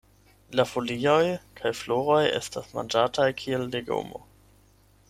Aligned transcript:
La 0.59 0.63
folioj 0.69 1.17
kaj 1.59 1.73
floroj 1.81 2.23
estas 2.41 2.73
manĝataj 2.79 3.29
kiel 3.45 3.71
legomo. 3.77 4.27